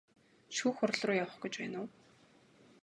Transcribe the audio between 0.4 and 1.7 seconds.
Шүүх хуралруу явах гэж